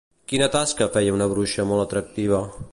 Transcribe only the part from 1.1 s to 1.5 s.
una